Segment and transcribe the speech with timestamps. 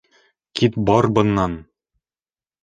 [0.59, 1.53] —Кит бар бынан!